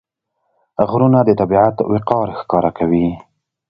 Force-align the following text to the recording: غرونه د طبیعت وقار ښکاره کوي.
غرونه 0.89 1.19
د 1.27 1.29
طبیعت 1.39 1.75
وقار 1.91 2.27
ښکاره 2.39 2.71
کوي. 2.77 3.07